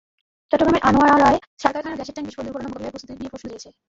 চট্টগ্রামের 0.49 0.83
আনোয়ারায় 0.89 1.39
সার 1.61 1.73
কারখানার 1.75 1.97
গ্যাসের 1.97 2.15
ট্যাংক 2.15 2.27
বিস্ফোরণ 2.27 2.47
দুর্ঘটনা 2.47 2.69
মোকাবিলার 2.71 2.93
প্রস্তুতি 2.93 3.13
নিয়ে 3.19 3.31
প্রশ্ন 3.33 3.45
জেগেছে। 3.49 3.69